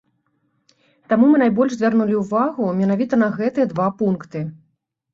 [1.13, 4.39] Таму мы найбольш звярнулі ўвагу менавіта на гэтыя два пункты.